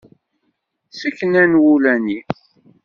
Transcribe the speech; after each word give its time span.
Ssekna 0.91 1.43
n 1.51 1.53
wulani. 1.63 2.17